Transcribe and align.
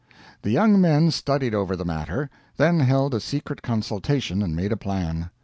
The 0.41 0.49
young 0.49 0.81
men 0.81 1.11
studied 1.11 1.53
over 1.53 1.75
the 1.75 1.85
matter, 1.85 2.31
then 2.57 2.79
held 2.79 3.13
a 3.13 3.19
secret 3.19 3.61
consultation 3.61 4.41
and 4.41 4.55
made 4.55 4.71
a 4.71 4.75
plan. 4.75 5.29